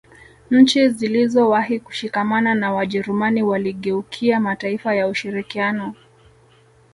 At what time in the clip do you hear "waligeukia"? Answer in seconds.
3.43-4.39